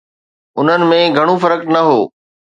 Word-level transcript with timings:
انهن 0.59 0.81
۾ 0.93 0.99
گهڻو 1.17 1.35
فرق 1.43 1.61
نه 1.73 1.81
هو 1.87 2.01